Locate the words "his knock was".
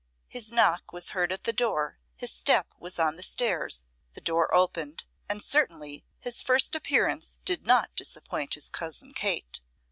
0.27-1.11